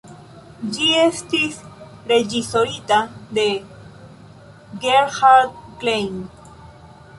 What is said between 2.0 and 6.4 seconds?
reĝisorita de Gerhard Klein.